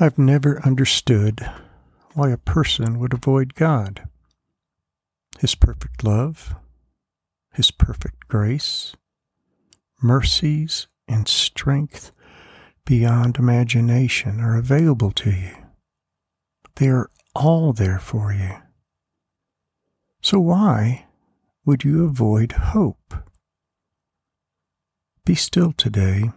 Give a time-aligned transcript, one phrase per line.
[0.00, 1.46] I've never understood
[2.14, 4.08] why a person would avoid God.
[5.38, 6.54] His perfect love,
[7.52, 8.94] His perfect grace,
[10.00, 12.10] mercies, and strength
[12.86, 15.56] beyond imagination are available to you.
[16.76, 18.56] They are all there for you.
[20.22, 21.04] So why
[21.66, 23.14] would you avoid hope?
[25.26, 26.30] Be still today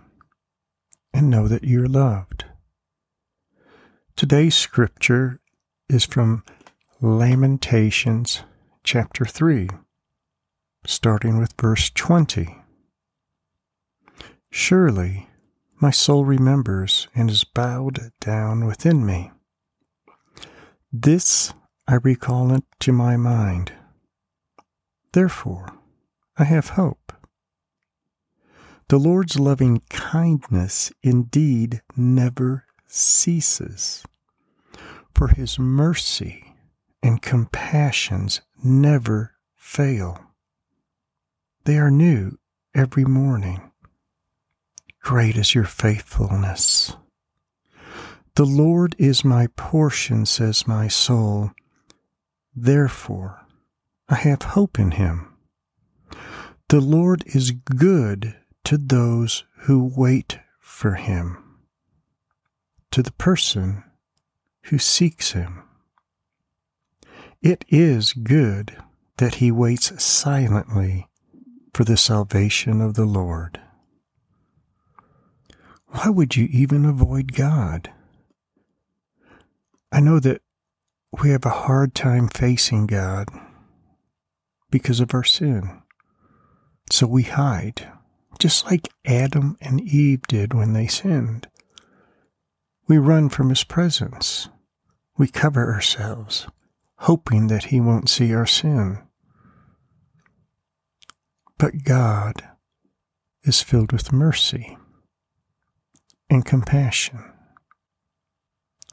[1.14, 2.35] and know that you're loved.
[4.18, 5.42] Today's scripture
[5.90, 6.46] is from
[7.02, 8.44] Lamentations
[8.82, 9.68] chapter 3,
[10.86, 12.64] starting with verse 20.
[14.50, 15.28] Surely
[15.82, 19.32] my soul remembers and is bowed down within me.
[20.94, 21.54] This
[21.86, 23.74] I recall into my mind.
[25.12, 25.74] Therefore,
[26.38, 27.12] I have hope.
[28.88, 34.04] The Lord's loving kindness indeed never ceases,
[35.14, 36.56] for his mercy
[37.02, 40.20] and compassions never fail.
[41.66, 42.38] They are new
[42.74, 43.72] every morning.
[45.02, 46.96] Great is your faithfulness.
[48.36, 51.52] The Lord is my portion, says my soul.
[52.56, 53.46] Therefore,
[54.10, 55.34] I have hope in him.
[56.70, 61.45] The Lord is good to those who wait for him
[62.92, 63.84] to the person
[64.64, 65.64] who seeks him.
[67.42, 68.76] It is good
[69.18, 71.08] that he waits silently
[71.74, 73.60] for the salvation of the Lord.
[75.88, 77.92] Why would you even avoid God?
[79.92, 80.42] I know that
[81.22, 83.30] we have a hard time facing God
[84.70, 85.82] because of our sin.
[86.92, 87.88] So we hide,
[88.40, 91.48] just like Adam and Eve did when they sinned.
[92.88, 94.50] We run from His presence.
[95.18, 96.48] We cover ourselves,
[97.00, 99.00] hoping that He won't see our sin.
[101.58, 102.44] But God
[103.44, 104.78] is filled with mercy
[106.30, 107.24] and compassion.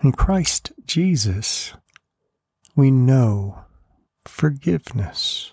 [0.03, 1.75] In Christ Jesus,
[2.75, 3.65] we know
[4.25, 5.53] forgiveness.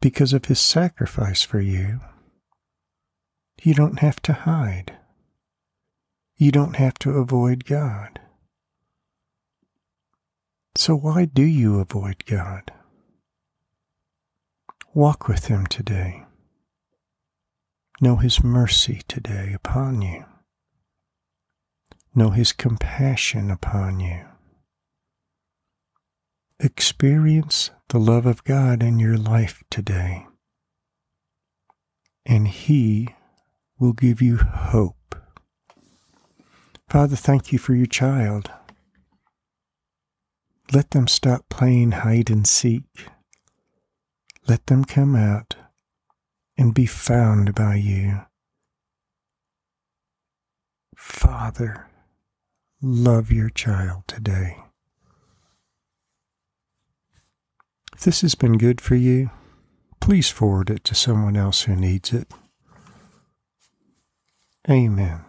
[0.00, 2.00] Because of his sacrifice for you,
[3.62, 4.93] you don't have to hide.
[6.36, 8.18] You don't have to avoid God.
[10.76, 12.72] So why do you avoid God?
[14.92, 16.24] Walk with Him today.
[18.00, 20.24] Know His mercy today upon you.
[22.14, 24.24] Know His compassion upon you.
[26.58, 30.26] Experience the love of God in your life today,
[32.26, 33.08] and He
[33.78, 34.96] will give you hope
[36.94, 38.52] Father, thank you for your child.
[40.72, 42.84] Let them stop playing hide and seek.
[44.46, 45.56] Let them come out
[46.56, 48.20] and be found by you.
[50.96, 51.88] Father,
[52.80, 54.58] love your child today.
[57.92, 59.30] If this has been good for you,
[60.00, 62.30] please forward it to someone else who needs it.
[64.70, 65.24] Amen.